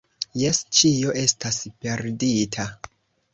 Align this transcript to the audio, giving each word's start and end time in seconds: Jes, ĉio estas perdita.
Jes, 0.43 0.61
ĉio 0.77 1.13
estas 1.23 1.59
perdita. 1.85 2.67